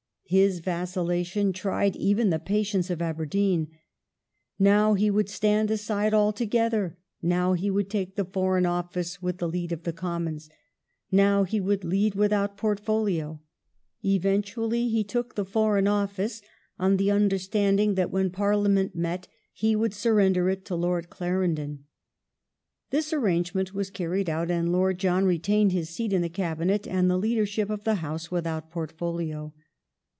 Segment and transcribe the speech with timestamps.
[0.33, 3.67] His vacillation tried even the patience of Aberdeen.
[4.57, 9.47] Now he would stand aside altogether; now he would take the Foreign Office with the
[9.49, 10.51] lead of the Commons;^
[11.11, 13.41] now he would lead without portfolio.
[14.05, 16.41] Eventually he took the Foreign Office
[16.79, 21.83] on the undei standing that when Parliament met he would surrender it to Lord Clarendon.
[22.89, 27.09] This arrangement was carried out, and Lord John retained his seat in the Cabinet and
[27.11, 29.53] the leadership of the House, without portfolio.